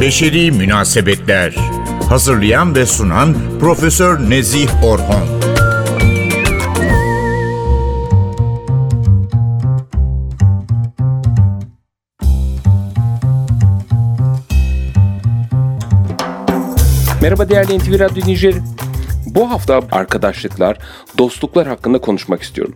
[0.00, 1.54] Beşeri Münasebetler
[2.08, 5.40] Hazırlayan ve sunan Profesör Nezih Orhon
[17.22, 18.79] Merhaba değerli NTV Radyo dinleyicileri.
[19.34, 20.78] Bu hafta arkadaşlıklar,
[21.18, 22.74] dostluklar hakkında konuşmak istiyorum.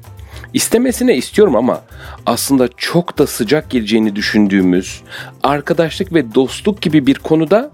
[0.52, 1.82] İstemesine istiyorum ama
[2.26, 5.02] aslında çok da sıcak geleceğini düşündüğümüz
[5.42, 7.70] arkadaşlık ve dostluk gibi bir konuda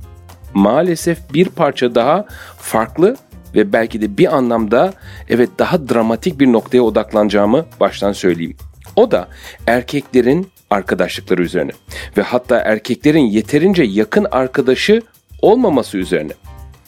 [0.55, 2.27] maalesef bir parça daha
[2.59, 3.17] farklı
[3.55, 4.93] ve belki de bir anlamda
[5.29, 8.57] evet daha dramatik bir noktaya odaklanacağımı baştan söyleyeyim.
[8.97, 9.29] O da
[9.67, 11.73] erkeklerin arkadaşlıkları üzerine
[12.17, 15.03] ve hatta erkeklerin yeterince yakın arkadaşı
[15.43, 16.33] olmaması üzerine.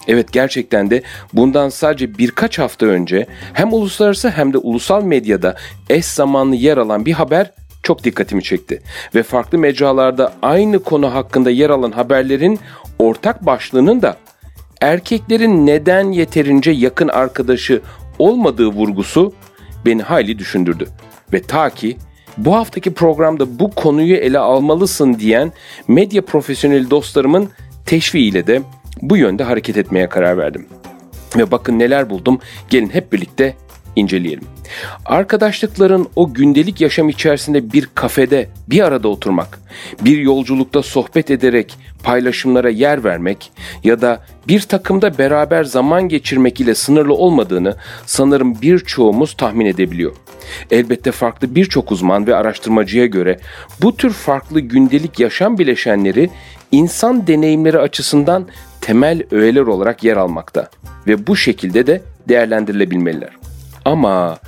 [0.09, 1.02] Evet gerçekten de
[1.33, 5.56] bundan sadece birkaç hafta önce hem uluslararası hem de ulusal medyada
[5.91, 7.51] eş zamanlı yer alan bir haber
[7.83, 8.83] çok dikkatimi çekti.
[9.14, 12.58] Ve farklı mecralarda aynı konu hakkında yer alan haberlerin
[12.98, 14.17] ortak başlığının da
[14.80, 17.80] erkeklerin neden yeterince yakın arkadaşı
[18.19, 19.34] olmadığı vurgusu
[19.86, 20.89] beni hayli düşündürdü.
[21.33, 21.97] Ve ta ki
[22.36, 25.53] bu haftaki programda bu konuyu ele almalısın diyen
[25.89, 27.48] medya profesyonel dostlarımın
[27.86, 28.62] teşviğiyle de
[29.03, 30.67] bu yönde hareket etmeye karar verdim.
[31.36, 32.41] Ve bakın neler buldum.
[32.70, 33.56] Gelin hep birlikte
[33.97, 34.45] inceleyelim.
[35.06, 39.58] Arkadaşlıkların o gündelik yaşam içerisinde bir kafede bir arada oturmak,
[40.00, 43.53] bir yolculukta sohbet ederek paylaşımlara yer vermek
[43.84, 50.12] ya da bir takımda beraber zaman geçirmek ile sınırlı olmadığını sanırım birçoğumuz tahmin edebiliyor.
[50.70, 53.39] Elbette farklı birçok uzman ve araştırmacıya göre
[53.83, 56.30] bu tür farklı gündelik yaşam bileşenleri
[56.73, 58.48] insan deneyimleri açısından
[58.83, 60.69] temel öğeler olarak yer almakta
[61.06, 63.30] ve bu şekilde de değerlendirilebilmeliler.
[63.84, 64.39] Ama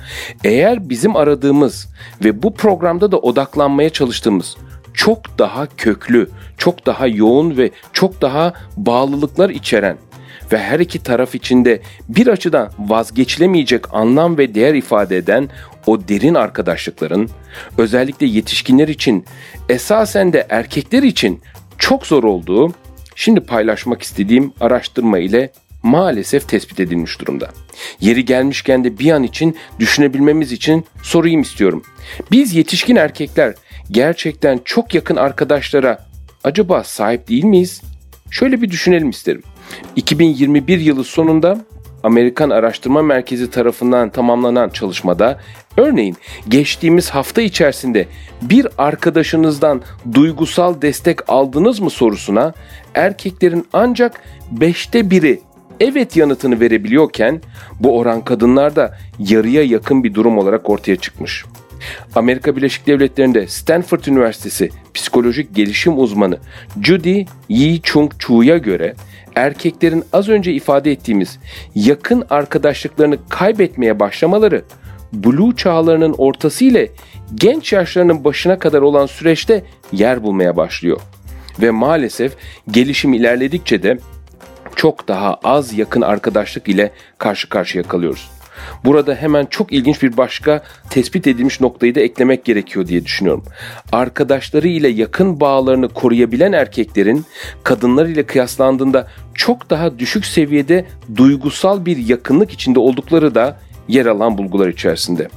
[0.43, 1.87] eğer bizim aradığımız
[2.23, 4.57] ve bu programda da odaklanmaya çalıştığımız
[4.93, 9.97] çok daha köklü, çok daha yoğun ve çok daha bağlılıklar içeren
[10.51, 15.49] ve her iki taraf içinde bir açıdan vazgeçilemeyecek anlam ve değer ifade eden
[15.87, 17.29] o derin arkadaşlıkların
[17.77, 19.25] özellikle yetişkinler için
[19.69, 21.41] esasen de erkekler için
[21.77, 22.73] çok zor olduğu
[23.15, 25.51] şimdi paylaşmak istediğim araştırma ile
[25.83, 27.49] maalesef tespit edilmiş durumda.
[28.01, 31.83] Yeri gelmişken de bir an için düşünebilmemiz için sorayım istiyorum.
[32.31, 33.55] Biz yetişkin erkekler
[33.91, 36.05] gerçekten çok yakın arkadaşlara
[36.43, 37.81] acaba sahip değil miyiz?
[38.31, 39.43] Şöyle bir düşünelim isterim.
[39.95, 41.65] 2021 yılı sonunda
[42.05, 45.39] Amerikan Araştırma Merkezi tarafından tamamlanan çalışmada
[45.77, 46.15] örneğin
[46.47, 48.07] geçtiğimiz hafta içerisinde
[48.41, 49.81] bir arkadaşınızdan
[50.13, 52.53] duygusal destek aldınız mı sorusuna
[52.93, 54.21] erkeklerin ancak
[54.51, 55.41] beşte biri
[55.79, 57.41] evet yanıtını verebiliyorken
[57.79, 61.45] bu oran kadınlarda yarıya yakın bir durum olarak ortaya çıkmış.
[62.15, 66.37] Amerika Birleşik Devletleri'nde Stanford Üniversitesi psikolojik gelişim uzmanı
[66.83, 68.95] Judy Yi Chung Chu'ya göre
[69.35, 71.39] erkeklerin az önce ifade ettiğimiz
[71.75, 74.63] yakın arkadaşlıklarını kaybetmeye başlamaları
[75.13, 76.89] blue çağlarının ortası ile
[77.35, 81.01] genç yaşlarının başına kadar olan süreçte yer bulmaya başlıyor.
[81.61, 82.35] Ve maalesef
[82.71, 83.97] gelişim ilerledikçe de
[84.75, 88.29] çok daha az yakın arkadaşlık ile karşı karşıya kalıyoruz.
[88.85, 93.43] Burada hemen çok ilginç bir başka tespit edilmiş noktayı da eklemek gerekiyor diye düşünüyorum.
[93.91, 97.25] Arkadaşları ile yakın bağlarını koruyabilen erkeklerin
[97.63, 100.85] kadınlar ile kıyaslandığında çok daha düşük seviyede
[101.15, 103.57] duygusal bir yakınlık içinde oldukları da
[103.87, 105.27] yer alan bulgular içerisinde.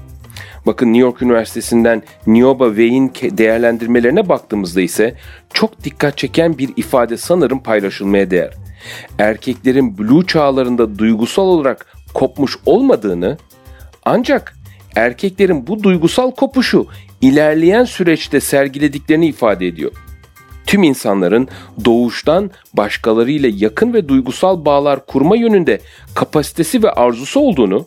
[0.67, 5.15] Bakın New York Üniversitesi'nden Nioba Way'in değerlendirmelerine baktığımızda ise
[5.53, 8.55] çok dikkat çeken bir ifade sanırım paylaşılmaya değer.
[9.19, 11.87] Erkeklerin blue çağlarında duygusal olarak
[12.19, 13.39] kopmuş olmadığını
[14.05, 14.57] ancak
[14.97, 16.87] erkeklerin bu duygusal kopuşu
[17.21, 19.93] ilerleyen süreçte sergilediklerini ifade ediyor.
[20.67, 21.49] Tüm insanların
[21.85, 25.81] doğuştan başkalarıyla yakın ve duygusal bağlar kurma yönünde
[26.15, 27.87] kapasitesi ve arzusu olduğunu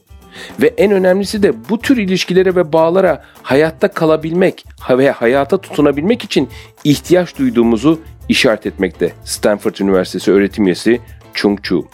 [0.62, 6.50] ve en önemlisi de bu tür ilişkilere ve bağlara hayatta kalabilmek ve hayata tutunabilmek için
[6.84, 8.00] ihtiyaç duyduğumuzu
[8.30, 9.14] işaret etmekte.
[9.24, 11.02] Stanford Üniversitesi öğretim üyesi
[11.34, 11.88] Chung Chu.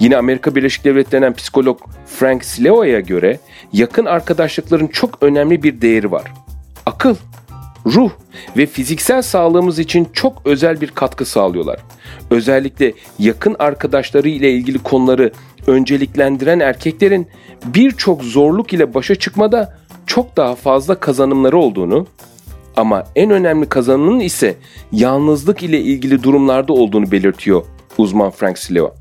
[0.00, 3.38] Yine Amerika Birleşik Devletleri'nden psikolog Frank Sleo'ya göre
[3.72, 6.32] yakın arkadaşlıkların çok önemli bir değeri var.
[6.86, 7.16] Akıl,
[7.86, 8.10] ruh
[8.56, 11.80] ve fiziksel sağlığımız için çok özel bir katkı sağlıyorlar.
[12.30, 15.32] Özellikle yakın arkadaşları ile ilgili konuları
[15.66, 17.28] önceliklendiren erkeklerin
[17.64, 22.06] birçok zorluk ile başa çıkmada çok daha fazla kazanımları olduğunu
[22.76, 24.56] ama en önemli kazanımın ise
[24.92, 27.62] yalnızlık ile ilgili durumlarda olduğunu belirtiyor
[27.98, 28.94] uzman Frank Sleo.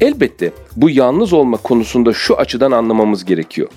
[0.00, 3.68] Elbette bu yalnız olma konusunda şu açıdan anlamamız gerekiyor.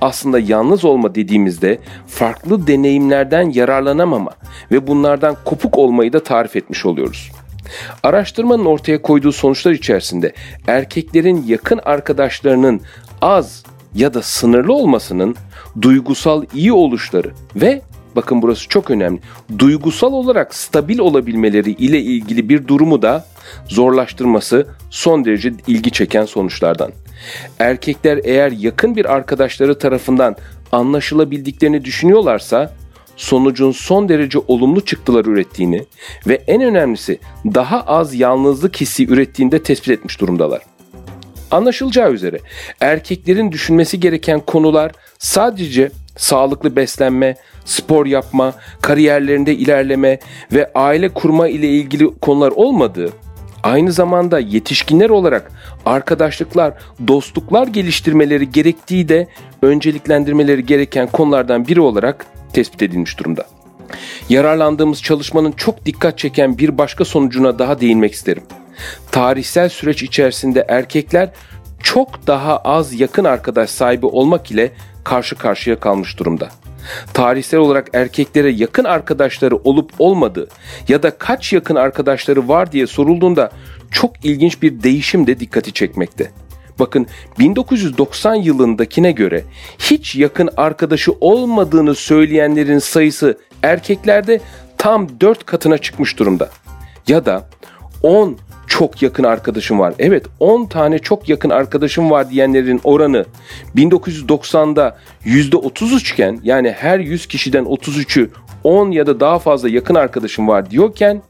[0.00, 4.30] aslında yalnız olma dediğimizde farklı deneyimlerden yararlanamama
[4.72, 7.30] ve bunlardan kopuk olmayı da tarif etmiş oluyoruz.
[8.02, 10.32] Araştırmanın ortaya koyduğu sonuçlar içerisinde
[10.66, 12.80] erkeklerin yakın arkadaşlarının
[13.22, 13.64] az
[13.94, 15.36] ya da sınırlı olmasının
[15.82, 17.82] duygusal iyi oluşları ve
[18.16, 19.20] bakın burası çok önemli.
[19.58, 23.26] Duygusal olarak stabil olabilmeleri ile ilgili bir durumu da
[23.68, 26.92] zorlaştırması son derece ilgi çeken sonuçlardan.
[27.58, 30.36] Erkekler eğer yakın bir arkadaşları tarafından
[30.72, 32.74] anlaşılabildiklerini düşünüyorlarsa
[33.16, 35.86] sonucun son derece olumlu çıktılar ürettiğini
[36.26, 40.62] ve en önemlisi daha az yalnızlık hissi ürettiğinde tespit etmiş durumdalar.
[41.50, 42.38] Anlaşılacağı üzere
[42.80, 50.18] erkeklerin düşünmesi gereken konular sadece sağlıklı beslenme, spor yapma, kariyerlerinde ilerleme
[50.52, 53.12] ve aile kurma ile ilgili konular olmadığı,
[53.62, 55.50] aynı zamanda yetişkinler olarak
[55.86, 56.74] arkadaşlıklar,
[57.08, 59.28] dostluklar geliştirmeleri gerektiği de
[59.62, 63.46] önceliklendirmeleri gereken konulardan biri olarak tespit edilmiş durumda.
[64.28, 68.42] Yararlandığımız çalışmanın çok dikkat çeken bir başka sonucuna daha değinmek isterim.
[69.12, 71.30] Tarihsel süreç içerisinde erkekler
[71.82, 74.72] çok daha az yakın arkadaş sahibi olmak ile
[75.04, 76.48] karşı karşıya kalmış durumda.
[77.14, 80.48] Tarihsel olarak erkeklere yakın arkadaşları olup olmadığı
[80.88, 83.50] ya da kaç yakın arkadaşları var diye sorulduğunda
[83.90, 86.30] çok ilginç bir değişim de dikkati çekmekte.
[86.78, 87.06] Bakın
[87.38, 89.44] 1990 yılındakine göre
[89.78, 94.40] hiç yakın arkadaşı olmadığını söyleyenlerin sayısı erkeklerde
[94.78, 96.50] tam 4 katına çıkmış durumda.
[97.08, 97.48] Ya da
[98.02, 98.38] 10
[98.78, 99.94] çok yakın arkadaşım var.
[99.98, 103.24] Evet 10 tane çok yakın arkadaşım var diyenlerin oranı
[103.76, 108.30] 1990'da %33 iken yani her 100 kişiden 33'ü
[108.64, 111.22] 10 ya da daha fazla yakın arkadaşım var diyorken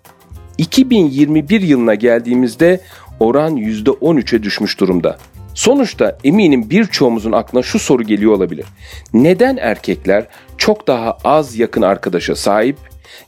[0.58, 2.80] 2021 yılına geldiğimizde
[3.20, 5.18] oran %13'e düşmüş durumda.
[5.54, 8.66] Sonuçta eminim birçoğumuzun aklına şu soru geliyor olabilir.
[9.12, 10.26] Neden erkekler
[10.58, 12.76] çok daha az yakın arkadaşa sahip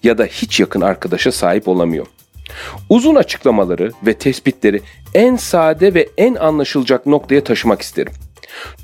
[0.03, 2.07] ya da hiç yakın arkadaşa sahip olamıyor?
[2.89, 4.81] Uzun açıklamaları ve tespitleri
[5.15, 8.13] en sade ve en anlaşılacak noktaya taşımak isterim.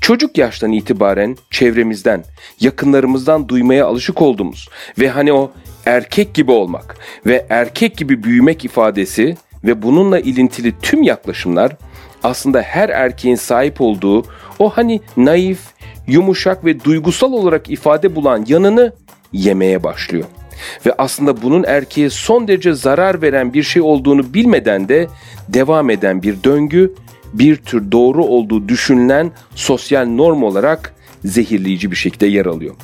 [0.01, 2.23] Çocuk yaştan itibaren çevremizden,
[2.59, 4.69] yakınlarımızdan duymaya alışık olduğumuz
[4.99, 5.51] ve hani o
[5.85, 11.71] erkek gibi olmak ve erkek gibi büyümek ifadesi ve bununla ilintili tüm yaklaşımlar
[12.23, 14.25] aslında her erkeğin sahip olduğu
[14.59, 15.59] o hani naif,
[16.07, 18.93] yumuşak ve duygusal olarak ifade bulan yanını
[19.33, 20.25] yemeye başlıyor.
[20.85, 25.07] Ve aslında bunun erkeğe son derece zarar veren bir şey olduğunu bilmeden de
[25.49, 26.93] devam eden bir döngü,
[27.33, 30.93] bir tür doğru olduğu düşünülen sosyal norm olarak
[31.25, 32.75] zehirleyici bir şekilde yer alıyor.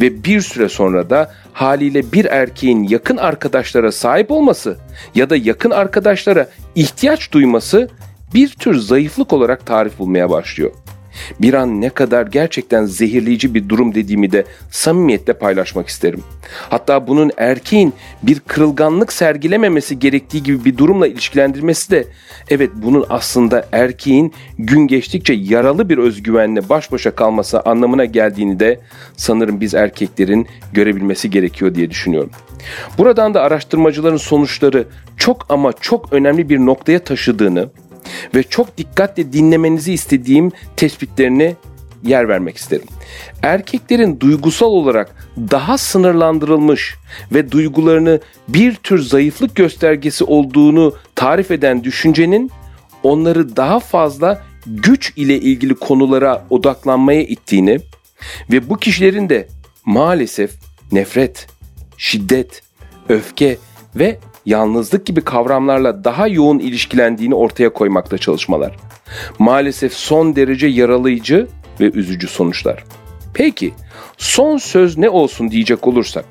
[0.00, 4.78] Ve bir süre sonra da haliyle bir erkeğin yakın arkadaşlara sahip olması
[5.14, 7.88] ya da yakın arkadaşlara ihtiyaç duyması
[8.34, 10.70] bir tür zayıflık olarak tarif bulmaya başlıyor.
[11.40, 16.24] Bir an ne kadar gerçekten zehirleyici bir durum dediğimi de samimiyetle paylaşmak isterim.
[16.70, 17.92] Hatta bunun erkeğin
[18.22, 22.06] bir kırılganlık sergilememesi gerektiği gibi bir durumla ilişkilendirmesi de
[22.50, 28.80] evet bunun aslında erkeğin gün geçtikçe yaralı bir özgüvenle baş başa kalması anlamına geldiğini de
[29.16, 32.30] sanırım biz erkeklerin görebilmesi gerekiyor diye düşünüyorum.
[32.98, 34.84] Buradan da araştırmacıların sonuçları
[35.16, 37.68] çok ama çok önemli bir noktaya taşıdığını
[38.34, 41.54] ve çok dikkatle dinlemenizi istediğim tespitlerine
[42.02, 42.86] yer vermek isterim.
[43.42, 46.94] Erkeklerin duygusal olarak daha sınırlandırılmış
[47.32, 52.50] ve duygularını bir tür zayıflık göstergesi olduğunu tarif eden düşüncenin
[53.02, 57.80] onları daha fazla güç ile ilgili konulara odaklanmaya ittiğini
[58.52, 59.48] ve bu kişilerin de
[59.84, 60.50] maalesef
[60.92, 61.46] nefret,
[61.96, 62.62] şiddet,
[63.08, 63.58] öfke
[63.96, 68.76] ve yalnızlık gibi kavramlarla daha yoğun ilişkilendiğini ortaya koymakta çalışmalar.
[69.38, 71.48] Maalesef son derece yaralayıcı
[71.80, 72.84] ve üzücü sonuçlar.
[73.34, 73.74] Peki
[74.18, 76.24] son söz ne olsun diyecek olursak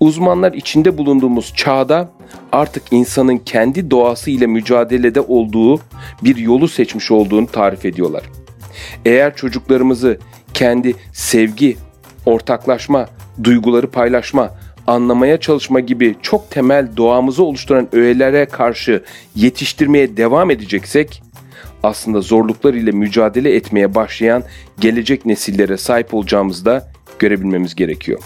[0.00, 2.10] uzmanlar içinde bulunduğumuz çağda
[2.52, 5.80] artık insanın kendi doğası ile mücadelede olduğu
[6.24, 8.22] bir yolu seçmiş olduğunu tarif ediyorlar.
[9.04, 10.18] Eğer çocuklarımızı
[10.54, 11.76] kendi sevgi,
[12.26, 13.06] ortaklaşma,
[13.44, 14.50] duyguları paylaşma,
[14.86, 19.02] anlamaya çalışma gibi çok temel doğamızı oluşturan öğelere karşı
[19.34, 21.22] yetiştirmeye devam edeceksek
[21.82, 24.42] aslında zorluklar ile mücadele etmeye başlayan
[24.80, 26.88] gelecek nesillere sahip olacağımızı da
[27.18, 28.20] görebilmemiz gerekiyor.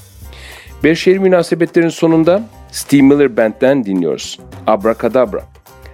[0.85, 4.39] Beşeri münasebetlerin sonunda Steve Miller Band'den dinliyoruz.
[4.67, 5.45] Abracadabra.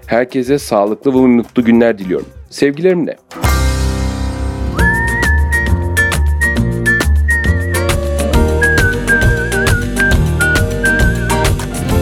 [0.07, 2.29] Herkese sağlıklı ve mutlu günler diliyorum.
[2.51, 3.17] Sevgilerimle.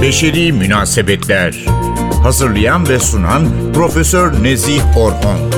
[0.05, 1.65] Beşeri Münasebetler.
[2.23, 5.51] Hazırlayan ve sunan Profesör Nezih Orhon